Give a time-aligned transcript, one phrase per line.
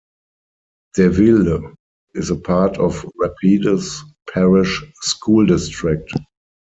[0.95, 1.73] Deville
[2.15, 4.01] is a part of Rapides
[4.33, 6.09] Parish School District.